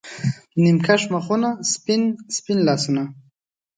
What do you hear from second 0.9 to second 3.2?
مخونه، سپین، سپین لاسونه